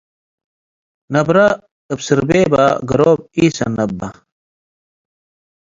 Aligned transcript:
ነብረ 1.13 1.37
እብ 1.91 1.99
ስርቤበ፡ 2.07 2.53
ገሮብ 2.89 3.19
ኢሰኔ 3.41 3.77
በ። 3.97 3.99